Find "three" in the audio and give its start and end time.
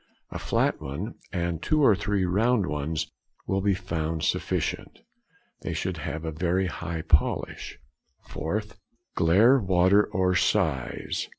1.95-2.25